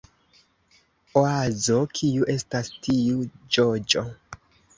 Oazo: 1.21 1.77
"Kiu 1.99 2.25
estas 2.37 2.73
tiu 2.87 3.23
ĝoĝo?" 3.59 4.05